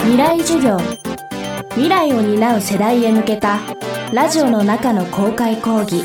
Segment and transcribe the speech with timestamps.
[0.00, 0.78] 未来授業。
[1.70, 3.58] 未来を担う世代へ向けた
[4.12, 6.02] ラジオの中の公開講義。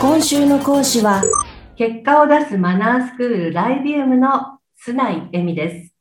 [0.00, 1.22] 今週の講師は
[1.76, 5.94] 結果を出すマナースクールライビウムの須内恵美です。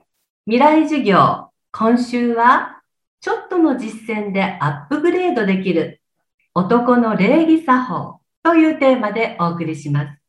[0.46, 2.82] 未来授業今週は
[3.22, 6.02] ちょっとの実践でアップグレードできる
[6.54, 10.22] 男の礼儀作法というテーマでお送りします。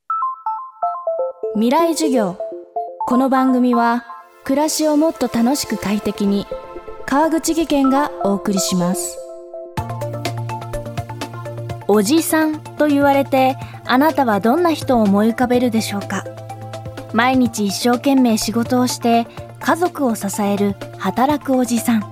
[1.55, 2.39] 未来授業。
[3.07, 4.16] この番組は
[4.47, 6.47] 暮らしをもっと楽しく快適に
[7.05, 9.19] 川口義賢がお送りします。
[11.89, 13.57] おじさんと言われて
[13.87, 16.23] あなたはどんな人を思い浮かべるでしょうか？
[17.13, 19.27] 毎日一生懸命仕事をして
[19.59, 22.05] 家族を支える働くおじさん。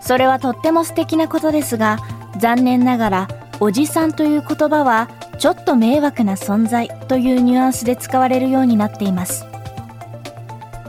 [0.00, 1.98] それはとっても素敵なことですが
[2.38, 3.28] 残念ながら
[3.58, 5.08] おじさんという言葉は
[5.40, 9.44] ちょっと迷惑な存在というニュアンスで使われるようになっています。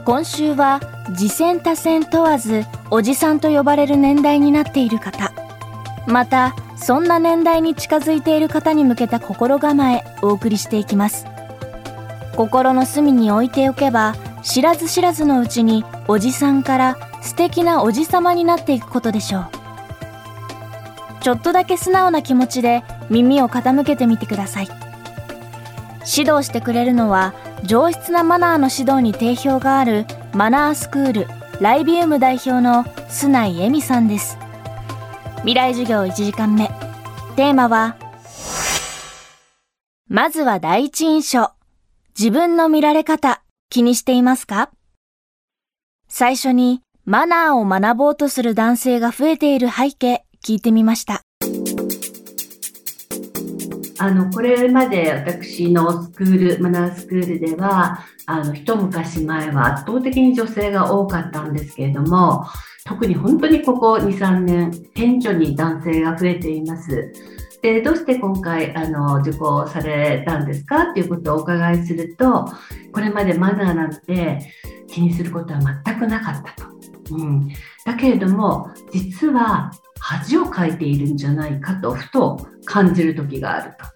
[0.04, 0.80] 今週は
[1.16, 5.32] 次戦多戦問わずおじさんと呼ばれる年代になっている方。
[6.06, 11.26] またそんな年代に近づいている方に向けた心構えお送りしていきます。
[12.36, 19.48] 心の隅に置いておけば知らず知らずのうちにおじさんから素敵なおじさまになっていくことでしょう。
[21.22, 24.68] ちょっとだけ素直な気持ちで耳を傾けてみてください。
[26.14, 27.32] 指導してくれるのは
[27.66, 31.26] 上質なマナーの指導に定評があるマナースクール
[31.62, 34.36] ライビウム代表の須内恵美さんです。
[35.38, 36.68] 未来授業1時間目。
[37.36, 37.96] テーマは
[40.08, 41.52] まずは第一印象。
[42.18, 44.70] 自分の見られ方気にしていますか？
[46.06, 51.22] 最初にマナーを学ぼうとする男性が増えている背景聞いてみました。
[53.98, 62.44] あのこれまで私のスクールマナースクールではあの一昔前は圧倒的に女性が多かったんですけれども
[62.84, 67.12] 特に本当にここ23年顕著に男性が増えています
[67.62, 70.90] でどうして今回あの受講されたんですか？
[70.90, 72.46] っていうことをお伺いすると
[72.92, 74.40] これまでマナーなんて
[74.86, 76.73] 気にすることは全くなかったと。
[77.10, 77.48] うん、
[77.84, 79.70] だけれども実は
[80.00, 83.94] 恥をかいているんじゃないかとふと感じる時があると。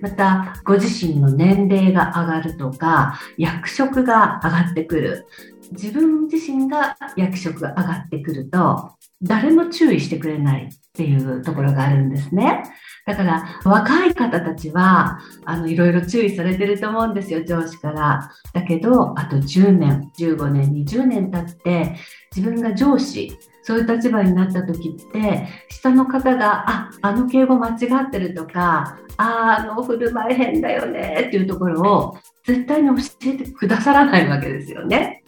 [0.00, 5.26] またご自身の年齢が上がるとか役職が上がってくる
[5.72, 8.92] 自分自身が役職が上がってくると
[9.22, 12.62] 誰も注意してくれないっていうところがあるんですね。
[13.06, 18.30] だから若い方たちはあのいろいろ注意されてると思うんですよ上司から。
[18.52, 21.96] だけどあと10年15年20年経って
[22.34, 32.94] 自分が上司そういう立場になった時って下の方がああの敬語間違ってるとかあああの振る舞い変だよねっていうところを絶対に教
[33.26, 35.22] えてくださらないわけですよね。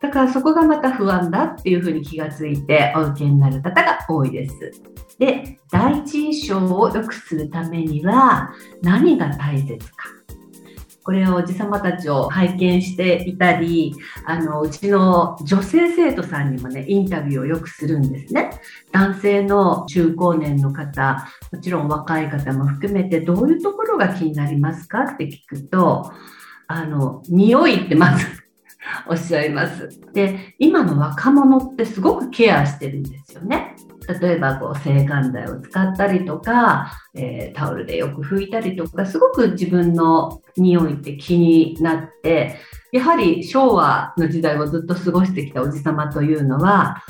[0.00, 4.54] だからそこがまた不安だっていうふうに気がついてお受けになる方が多いです。
[5.18, 8.52] で、第一印象を良くするためには
[8.82, 10.16] 何が大切か。
[11.06, 18.50] これをおじさまたちを拝見していたりあのうちの女性生徒さんにもねインタビューをよくするんですね
[18.90, 26.10] 男性の中高年の方もちろん若い方も含めてどういうところが気になりますかって聞くと
[26.66, 28.45] あの匂いってまず
[29.08, 33.76] おっしゃいますで今の若者ってすごくケアしてるんですよね
[34.20, 42.56] 例えばこう制汗剤を使ったりとか、えー、タオルでよく拭いたりとかすごく自分の匂いって気になって
[42.92, 47.02] やはり昭和の時代をずっと過ごしてきたおじさまというのは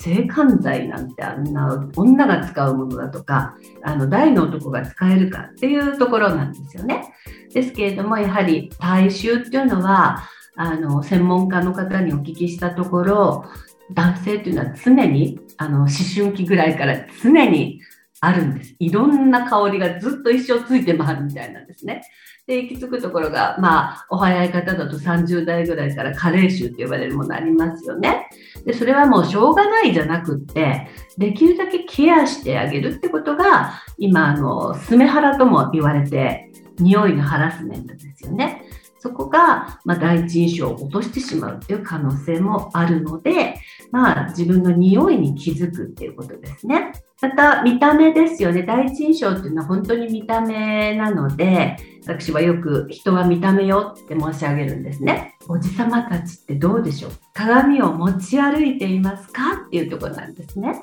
[0.00, 3.54] 制汗剤なんてあんな女が使うものだとか
[3.84, 7.12] あの大の男が使えるかっていうところなんですよね。
[7.52, 10.22] ですけれどもやはり体臭っていうのは
[10.56, 13.44] あの専門家の方にお聞きしたところ
[13.92, 17.80] 男性というのは常にあの思春期ぐらいから常に
[18.20, 18.76] あるんです。
[18.78, 22.02] いろんな香りがずっと一生ついて回るみたいなんですね。
[22.46, 28.28] で、行き着くところが、まあ、お早い方だと30代ぐらいから加齢臭って呼ばれるものありますよね。
[28.66, 38.59] で、それはもうしょうがないじゃなくって、できるだけケアしてあげるってことが、今、あの、スメハラとも言われて、匂いのハラスメントですよね。
[39.02, 43.56] そこが、ま、第一印象を落としてしまうという可能性もあるので、
[43.90, 46.92] まあ、自分の匂いに気づくっていうことですね。
[47.22, 48.62] また、見た目ですよね。
[48.62, 51.76] 第一印象っていうのは本当に見た目なので、
[52.06, 55.36] 私はよく人は見た目よって申し上げるんですね。
[55.48, 57.10] おじさまたちってどうでしょう？
[57.34, 59.64] 鏡を持ち歩いていますか？
[59.66, 60.82] っていうところなんですね。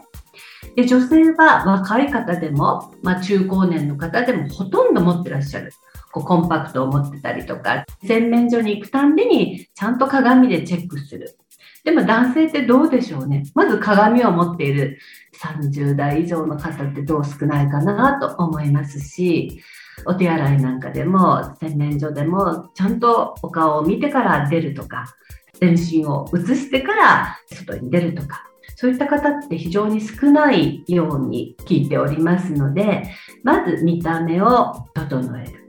[0.75, 5.71] で女性は若い方でも、まあ、中高年の方でもほとんど持ってらっしゃる。
[6.11, 11.37] こうコンパクトを持ってたりとか、洗面所に行くたんびにちゃんと鏡でチェックする。
[11.83, 13.43] でも男性ってどうでしょうね。
[13.55, 14.99] まず鏡を持っている
[15.41, 19.61] 30代以上の方ってどう少ないかなと思いますし、
[20.05, 25.15] お手洗いなんかでも洗面所でもちゃんとお顔を見てから出るとか、
[25.59, 28.47] 全身を映してから外に出るとか、
[28.79, 33.11] そういった方って非常に少ないように聞いておりますので、
[33.43, 35.67] まず見た目を整える。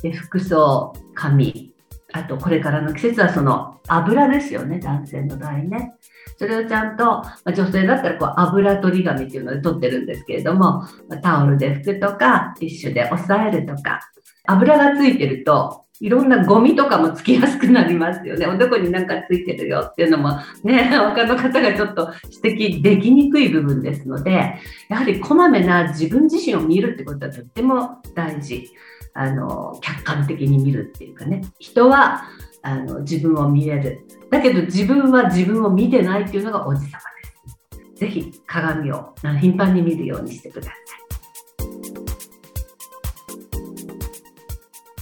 [0.00, 1.71] で服装、髪、
[2.12, 5.94] あとこれからの季節はその油ですよね、男性の場合ね。
[6.38, 10.84] それをちゃんと、まあ、女性だったらこう油取り紙っていうので取ってるんですけれども、
[11.22, 14.00] タオルで拭くとか、ティッシュで押さえるとか、
[14.46, 18.44] 油がついてると、いろんなゴミとかもつきやすくなりますよね。
[18.46, 20.30] おでこになんかついてるよっていうのも
[20.64, 22.12] ね、 他の方がちょっと
[22.42, 24.56] 指摘できにくい部分ですので、
[24.88, 28.68] やはりこまめな自分自身を見るってことはとっても大事。
[29.14, 31.42] あの、客観的に見るっていうかね。
[31.58, 32.24] 人は
[32.62, 34.06] あの自分を見れる。
[34.30, 38.00] だけど自分は自分を見てないっていうのがおじさまです。
[38.00, 40.74] ぜひ鏡を頻繁に見るようにしてください。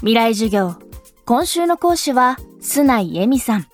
[0.00, 0.74] 未来授業
[1.26, 3.66] 今週の講師は須内恵美さん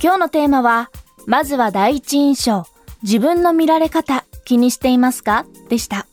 [0.00, 0.90] 今日のテーマは
[1.26, 2.62] まずは第一印象
[3.02, 5.44] 自分の見られ方気にしていますか？
[5.68, 6.06] でした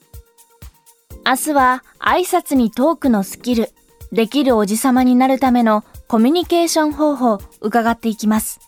[1.27, 3.71] 明日は挨拶にトークのスキル
[4.11, 8.59] できるおじさまになるためのコミュニケーション方法伺っていきます。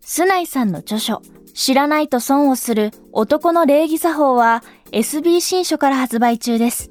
[0.00, 1.20] 須内さんの著書
[1.52, 6.90] 知らないと損をする男の礼儀作法は SB 新書から発売中です。